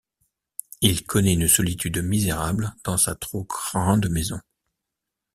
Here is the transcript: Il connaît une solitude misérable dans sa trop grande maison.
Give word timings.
Il 0.81 1.05
connaît 1.05 1.33
une 1.33 1.47
solitude 1.47 2.01
misérable 2.03 2.73
dans 2.85 2.97
sa 2.97 3.13
trop 3.13 3.43
grande 3.43 4.09
maison. 4.09 4.39